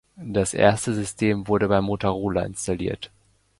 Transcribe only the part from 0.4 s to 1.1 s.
erste